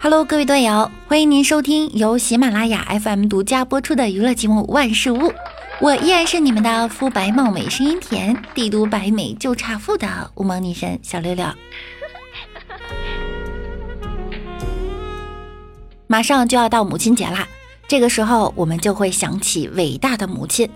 [0.00, 5.18] Hello，各位段友，欢迎您收听由喜马拉雅 FM 独家播出的娱乐节目《万事屋》，
[5.80, 11.44] 我依然是你们的肤白貌美、声音甜、帝都白美就差富的无毛女神小六六。
[16.06, 17.48] 马上就要到母亲节啦，
[17.88, 20.70] 这个时候我们就会想起伟大的母亲，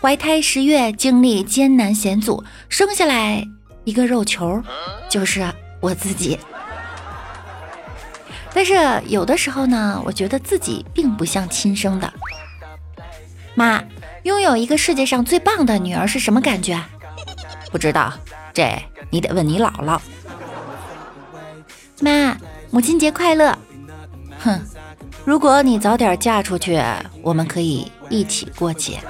[0.00, 3.44] 怀胎十月，经历艰难险阻，生下来
[3.82, 4.62] 一个肉球，
[5.10, 5.44] 就是
[5.80, 6.38] 我自己。
[8.52, 8.74] 但是
[9.06, 12.12] 有的时候呢，我觉得自己并不像亲生的。
[13.54, 13.82] 妈，
[14.24, 16.80] 拥有一个世界上最棒的女儿是什么感觉？
[17.70, 18.12] 不知道，
[18.52, 18.76] 这
[19.10, 20.00] 你得问你姥姥。
[22.00, 22.36] 妈，
[22.70, 23.56] 母亲节快乐。
[24.38, 24.60] 哼，
[25.24, 26.80] 如果你早点嫁出去，
[27.22, 29.00] 我们可以一起过节。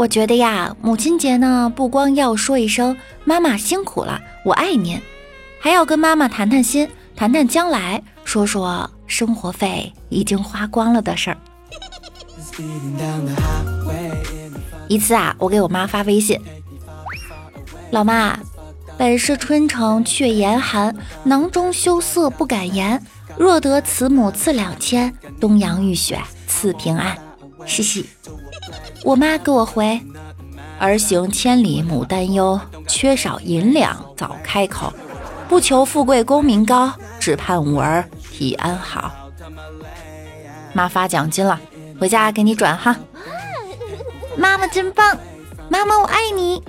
[0.00, 4.98] 我觉得呀，母亲节呢，不光要说一声妈妈辛苦了，我爱您，
[5.60, 11.36] 还要跟妈妈谈谈心，谈谈将来，说说生活费已经花光了的事儿。
[14.88, 16.40] 一次啊，我给我妈发微信，
[17.90, 18.38] 老妈，
[18.96, 23.02] 本是春城却严寒，囊中羞涩不敢言。
[23.36, 27.18] 若得慈母赐两千，东阳浴雪赐平安。
[27.66, 28.08] 嘻嘻。
[29.02, 30.00] 我妈给我回
[30.78, 34.92] ：“儿行千里母担忧，缺少银两早开口。
[35.48, 39.12] 不求富贵功名高，只盼五儿体安好。”
[40.72, 41.58] 妈发奖金了，
[41.98, 42.96] 回家给你转哈。
[44.36, 45.18] 妈妈真棒，
[45.68, 46.62] 妈妈我爱你。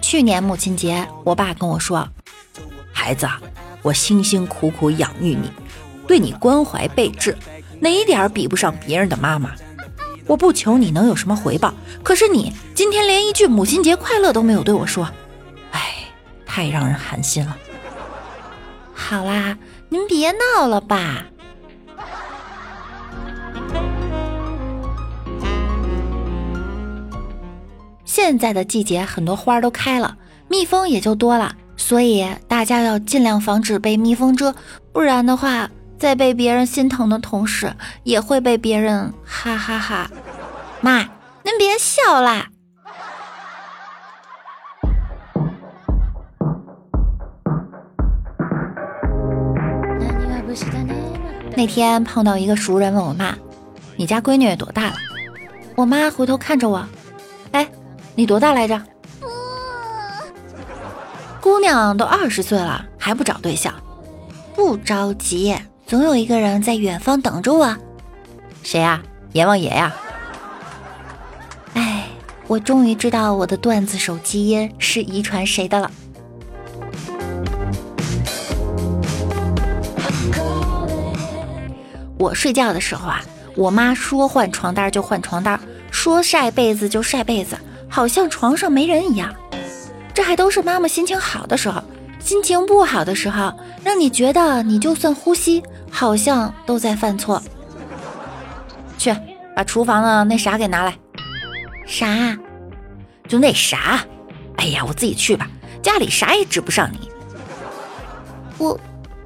[0.00, 2.08] 去年母亲节，我爸跟我说
[2.92, 3.26] ：“孩子，
[3.82, 5.50] 我辛辛苦苦养育你。”
[6.08, 7.36] 对你关怀备至，
[7.78, 9.50] 哪一点比不上别人的妈妈？
[10.26, 15.08] 我不求你能有什么回报，可是你今天连一句母亲节快乐都没有对我说，
[15.70, 15.94] 哎，
[16.44, 17.56] 太让人寒心了。
[18.92, 19.56] 好啦，
[19.90, 21.26] 您别闹了吧。
[28.04, 30.16] 现在的季节，很多花都开了，
[30.48, 34.54] 蜜蜂也就多了，所以大家要尽量防止被蜜蜂蛰，
[34.92, 35.70] 不然的话。
[35.98, 40.08] 在被别人心疼的同时，也会被别人哈哈哈！
[40.80, 41.00] 妈，
[41.42, 42.46] 您别笑啦。
[51.56, 53.36] 那天碰到一个熟人，问我妈
[53.96, 54.94] ：“你家闺女多大了？”
[55.74, 56.86] 我妈回头看着我
[57.50, 57.68] ：“哎，
[58.14, 58.80] 你多大来着？”
[61.42, 63.74] 姑娘都二十岁了，还不找对象？
[64.54, 65.56] 不着急。
[65.88, 67.74] 总有一个人在远方等着我，
[68.62, 69.02] 谁呀？
[69.32, 69.90] 阎王爷呀！
[71.72, 72.04] 哎，
[72.46, 75.90] 我终于知道我的段子手基因是遗传谁的了。
[82.18, 83.22] 我睡觉的时候啊，
[83.56, 85.58] 我妈说换床单就换床单，
[85.90, 87.56] 说晒被子就晒被子，
[87.88, 89.34] 好像床上没人一样。
[90.12, 91.82] 这还都是妈妈心情好的时候，
[92.20, 93.50] 心情不好的时候，
[93.82, 95.62] 让你觉得你就算呼吸。
[95.90, 97.42] 好像都在犯错。
[98.96, 99.14] 去
[99.54, 100.94] 把厨房的那啥给拿来。
[101.86, 102.36] 啥？
[103.28, 104.00] 就那啥。
[104.56, 105.46] 哎呀，我自己去吧，
[105.82, 107.10] 家里啥也指不上你。
[108.58, 108.80] 我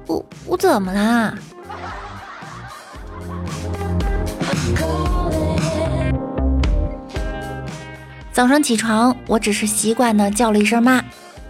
[0.05, 1.33] 我我怎么啦？
[8.31, 11.03] 早上起床，我只是习惯的叫了一声妈，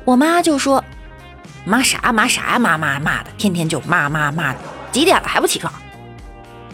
[0.05, 0.83] 我妈就说
[1.65, 4.59] ：“妈啥妈啥妈妈妈的，天天就骂骂骂的。”
[4.93, 5.73] 几点了还不起床？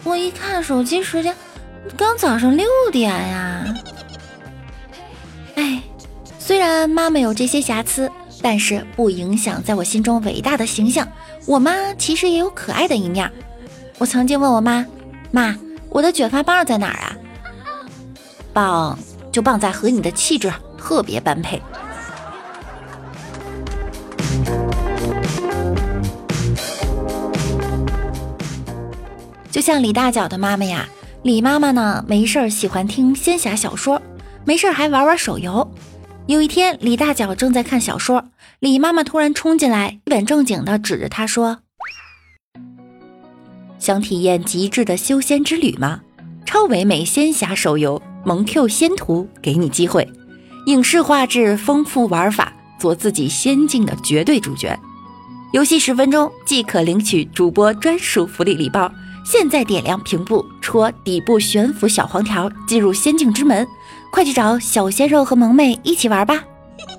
[0.04, 1.34] 我一看手机时间，
[1.96, 3.74] 刚早上六点呀。
[5.56, 5.82] 哎，
[6.38, 8.10] 虽然妈妈有这些瑕疵，
[8.40, 11.08] 但是不影响在我心中伟大的形象。
[11.46, 13.30] 我妈其实也有可爱的一面。
[13.98, 14.86] 我曾经问我妈
[15.32, 15.56] ：“妈，
[15.88, 17.16] 我的卷发棒在哪儿啊？”
[18.52, 18.98] 棒
[19.32, 21.60] 就棒在和你的气质特别般配。
[29.50, 30.88] 就像李大脚的妈妈呀，
[31.24, 34.00] 李妈妈呢没事儿喜欢听仙侠小说，
[34.44, 35.68] 没事儿还玩玩手游。
[36.26, 38.24] 有一天，李大脚正在看小说，
[38.60, 41.58] 李妈妈突然冲进来，一本正经的指着他说
[43.80, 46.02] ：“想体验极致的修仙之旅吗？
[46.46, 50.08] 超唯美仙侠手游《萌 Q 仙途》给你机会，
[50.66, 54.78] 影视画质丰富，玩法做自己仙境的绝对主角。
[55.52, 58.88] 游戏十分钟即可领取主播专属福利礼包。”
[59.24, 63.66] 现在点亮屏幕，戳底部悬浮小黄条，进入仙境之门，
[64.12, 66.42] 快去找小鲜肉和萌妹一起玩吧！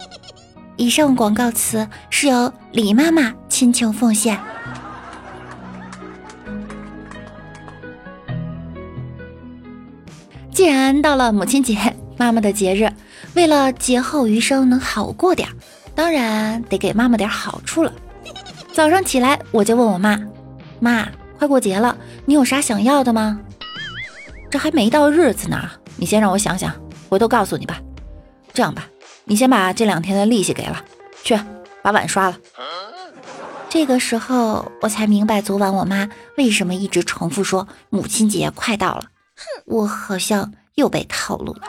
[0.77, 4.39] 以上广告词是由李妈妈亲情奉献。
[10.53, 12.91] 既然到了母亲节，妈妈的节日，
[13.33, 15.49] 为了劫后余生能好过点，
[15.95, 17.91] 当然得给妈妈点好处了。
[18.71, 20.19] 早上起来我就问我妈
[20.79, 21.07] ：“妈，
[21.41, 23.41] 快过节了，你有啥想要的吗？”
[24.51, 26.71] 这还没到日子呢，你先让我想想，
[27.09, 27.81] 回头告诉你吧。
[28.53, 28.87] 这样吧，
[29.23, 30.85] 你先把这两天的利息给了，
[31.23, 31.35] 去
[31.81, 32.37] 把碗刷了。
[33.69, 36.07] 这个时候我才明白昨晚我妈
[36.37, 39.05] 为什么一直重复说母亲节快到了。
[39.35, 41.61] 哼，我好像又被套路了。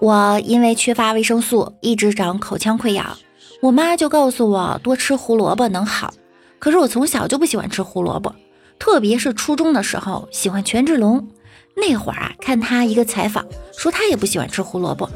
[0.00, 3.16] 我因为缺乏维生素，一直长口腔溃疡。
[3.60, 6.14] 我妈就告诉我多吃胡萝卜能好。
[6.58, 8.34] 可是我从小就不喜欢吃胡萝卜，
[8.78, 11.28] 特别是初中的时候喜欢权志龙。
[11.76, 13.44] 那会儿啊，看他一个采访，
[13.76, 15.08] 说他也不喜欢吃胡萝卜，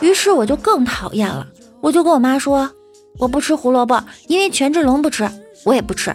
[0.00, 1.46] 于是我就更讨厌了。
[1.80, 2.70] 我就跟我妈说，
[3.18, 5.30] 我不吃胡萝卜，因为权志龙不吃，
[5.64, 6.14] 我也不吃。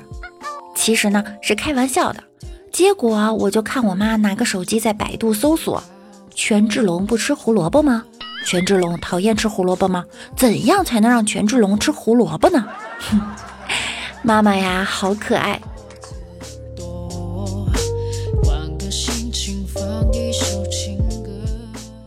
[0.75, 2.23] 其实呢是开玩笑的。
[2.71, 5.81] 结果我就看我妈拿个手机在百度搜索：
[6.33, 8.03] 权志龙不吃胡萝卜吗？
[8.45, 10.05] 权志龙讨厌吃胡萝卜吗？
[10.37, 12.63] 怎样才能让权志龙吃胡萝卜呢？
[12.99, 13.19] 哼，
[14.21, 15.59] 妈妈呀，好可爱。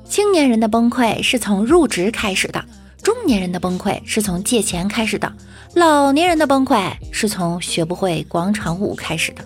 [0.08, 2.64] 青年人的崩溃是从入职开始的。
[3.02, 5.32] 中年人的崩溃是从借钱开始的，
[5.75, 9.43] 老年人的崩溃是从学不会广场舞开始的。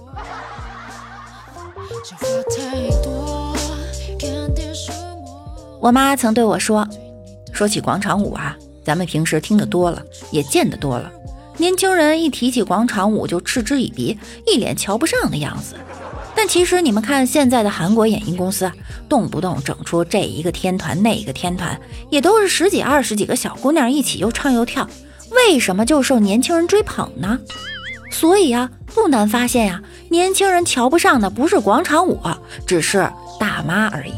[5.83, 6.87] 我妈曾对我说
[7.53, 10.01] ：“说起广场舞啊，咱们平时听得多了，
[10.31, 11.11] 也见得多了。
[11.57, 15.75] 年轻人一提起广场舞就嗤之以鼻，一脸瞧不上的样子。”
[16.37, 18.71] 但其实你们看，现在的韩国演艺公司，
[19.09, 21.77] 动不动整出这一个天团那一个天团，
[22.11, 24.89] 也都是十几二十几个小姑娘一起又唱又跳，
[25.33, 27.41] 为什么就受年轻人追捧呢？
[28.13, 32.21] 所以啊，不难发现呀，年轻人瞧不上的不是广场舞，
[32.65, 34.13] 只是大妈而已。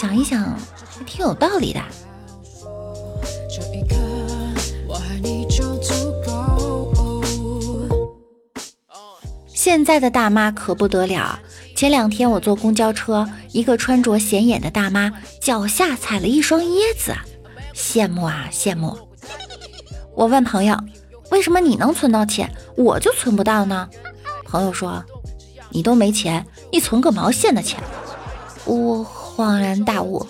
[0.00, 1.80] 想一想，还挺有道理的。
[9.48, 11.38] 现在的大妈可不得了。
[11.76, 17.14] 前两天我坐公交车，一个穿着显眼的大妈脚下踩了一双椰子，
[17.74, 18.96] 羡慕啊羡慕。
[20.14, 20.74] 我问朋友，
[21.30, 23.86] 为什么你能存到钱，我就存不到呢？
[24.46, 25.04] 朋友说，
[25.68, 27.78] 你都没钱，你存个毛线的钱。
[28.64, 29.04] 我
[29.36, 30.26] 恍然大悟。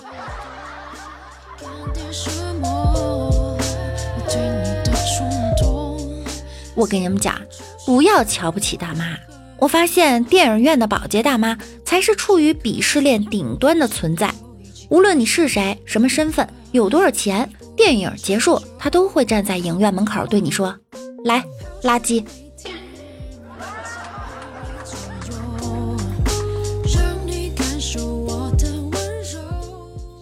[6.75, 7.41] 我跟你们讲。
[7.87, 9.17] 不要瞧不起大妈，
[9.59, 14.33] 我发现电影院的保洁大妈才是处于鄙视链顶端的存在。
[14.91, 20.77] 无论你是谁、什么身份、有多少钱，电影结束，她都会站在影院门口对你说
[21.25, 21.43] ：“来，
[21.83, 22.25] 垃圾。”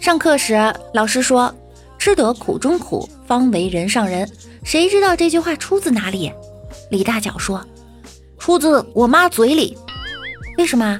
[0.08, 1.54] 上课时，老师说
[2.00, 4.26] ：“吃得苦中苦，方为人上人。”
[4.64, 6.32] 谁知道这句话出自哪里？
[6.90, 7.62] 李大脚说
[8.40, 9.76] ：“出自我妈嘴里。
[10.56, 10.99] 为什么？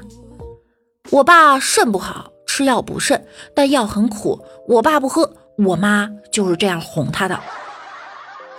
[1.09, 4.39] 我爸肾不好，吃药补肾，但药很苦。
[4.67, 7.39] 我爸不喝，我妈就是这样哄他的。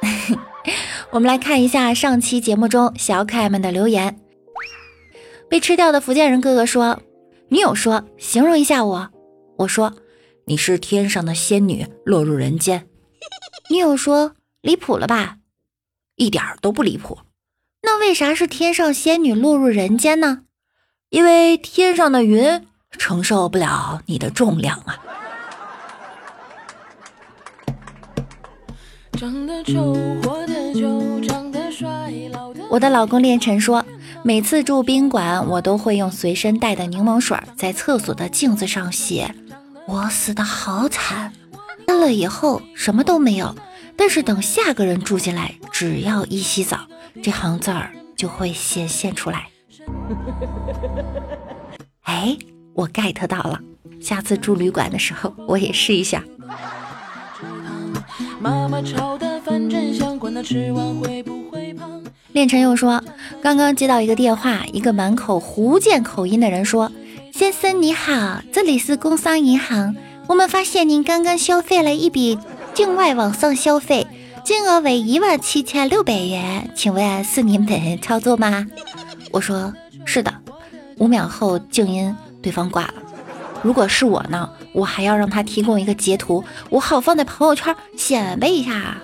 [1.12, 4.18] ”我们来看一下上期节目中小可爱们的留言。
[5.48, 7.00] 被吃掉的福建人哥哥说
[7.50, 9.08] ：“女友说，形容一下我。”
[9.58, 9.92] 我说
[10.50, 12.88] ：“你是天上的仙女落入人间。”
[13.70, 15.36] 女友说：“离谱了吧？”
[16.18, 17.20] 一点都不离谱，
[17.82, 20.42] 那为啥是天上仙女落入人间呢？
[21.10, 22.66] 因为天上的云
[22.98, 24.98] 承受不了你的重量啊！
[32.70, 33.84] 我的老公练晨说，
[34.24, 39.32] 每次住宾馆，我都会用随身带的柠檬水在厕所的镜子上写
[39.90, 41.32] “我死的好惨”，
[41.84, 43.54] 干了以后什么都没有。
[43.96, 46.86] 但是等下个人住进来，只要一洗澡，
[47.22, 49.48] 这行字儿就会显现出来。
[52.04, 52.36] 哎，
[52.72, 53.60] 我 get 到了，
[54.00, 56.22] 下次住旅馆的时候我也试一下。
[62.32, 63.02] 练晨又说，
[63.42, 66.90] 刚刚接到一个电话，一个满口福建口音的人说
[67.40, 69.96] ：“先生你好，这里是工商银行。”
[70.28, 72.38] 我们发现您刚刚消费了一笔
[72.74, 74.06] 境外网上消费，
[74.44, 78.66] 金额为一万七千六百元，请问是您本人操作吗？
[79.32, 79.72] 我说
[80.04, 80.30] 是的。
[80.98, 82.94] 五秒后静音，对方挂了。
[83.62, 88.98] 如果是我呢，我还要让他提供一个截图，我好放在朋友圈显摆一下。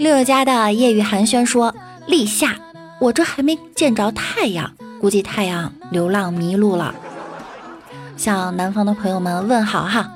[0.00, 1.74] 六六家的夜雨寒暄说
[2.08, 2.56] ：“立夏，
[2.98, 6.94] 我这还没见着太阳，估计太阳流浪迷路了。”
[8.16, 10.10] 向南方的朋友们问好哈。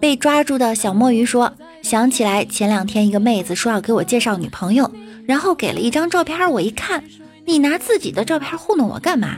[0.00, 4.90] 被抓住的小墨鱼说：“想起来前两天一个妹子说要给我介绍女朋友，
[5.24, 7.04] 然后给了一张照片，我一看，
[7.44, 9.36] 你拿自己的照片糊弄我干嘛？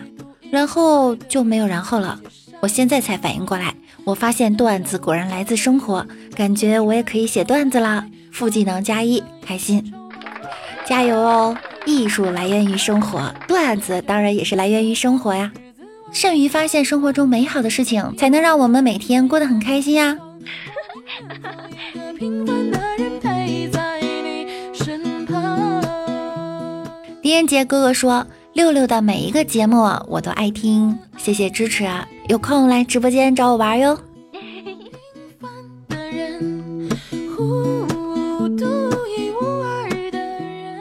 [0.51, 2.19] 然后就没有然后了。
[2.63, 8.07] 我现在才反应过来，我发现段子果然来自生活，感觉我也可以写段子了。
[8.31, 9.93] 副技能加一，开心，
[10.87, 11.57] 加油哦！
[11.85, 15.51] 艺术来源于生活，段子当然也是来源于生活呀。
[16.13, 20.17] 善于发现生活中美好的事情，才能让我们每天过得很开心呀。
[27.21, 32.07] ”狄仁杰哥哥说：“六六的每一个节目我都爱听，谢谢支持啊！
[32.33, 33.93] 有空来直播间找我玩哟。”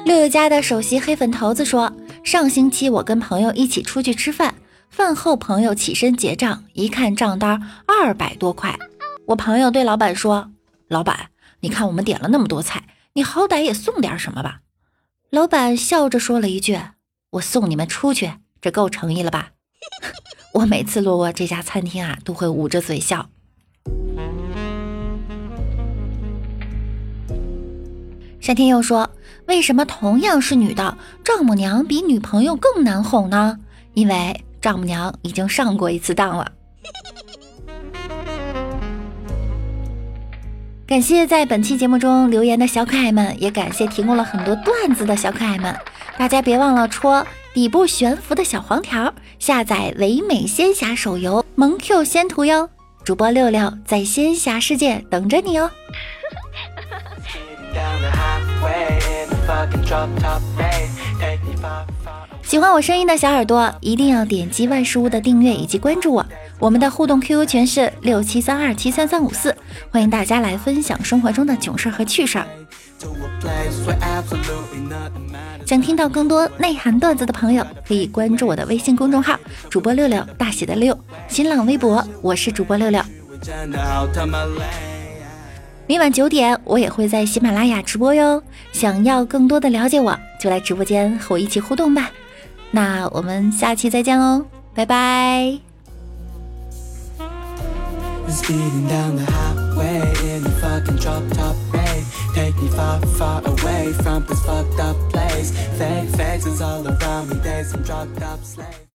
[0.06, 1.92] 六六家的首席黑粉头子说
[2.24, 4.56] ：“上星期我跟朋友一起出去吃饭，
[4.90, 8.80] 饭后朋友起身结账，一看账单二百多块。”
[9.28, 10.52] 我朋友对老板说
[10.88, 14.62] ：“老板，你看我们点了那么多菜，你好歹也送点什么吧。”
[15.30, 16.80] 老板笑着说了一句
[17.32, 19.50] ：“我送你们出去，这够诚意了吧？”
[20.54, 23.30] 我每次路过这家餐厅啊，都会捂着嘴笑。
[28.40, 29.12] 夏天又说
[29.48, 33.60] ：“为什么同样是女的，丈母娘比女朋友更难哄呢？
[33.94, 36.52] 因为丈母娘已经上过一次当了。”
[40.86, 45.74] 感谢在本期节目中留言的小可爱们，也感谢提供了很多段子的小可爱们。
[46.18, 52.70] 大家别忘了戳底部悬浮的小黄条，下载唯美仙侠手游萌 Q 仙图哟。
[53.04, 55.70] 主播六六在仙侠世界等着你哦。
[62.42, 66.26] 喜欢我声音的小耳朵，一定要点击万事屋的订阅以及关注我。
[66.58, 69.54] 我们的互动 QQ 群是六七三二七三三五四，
[69.90, 72.48] 欢迎大家来分享生活中的囧事和趣事儿。
[75.72, 81.00] 想听到更多内涵段子的朋友，可以关注我的微信公众号主播六六大写的六，
[81.30, 83.02] 新浪微博我是主播六六。
[85.88, 88.44] 每晚九点，我也会在喜马拉雅直播哟。
[88.74, 92.12] 想要更多的了解我，就来直播间和我一起互动吧。
[92.70, 94.44] 那我们下期再见喽，
[94.76, 95.58] 拜拜。
[102.62, 105.52] be far, far away from this fucked up place.
[105.78, 108.82] Fake faces all around me, there's some drugged up slaves.